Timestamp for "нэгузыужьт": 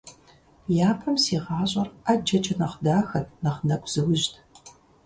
3.67-4.33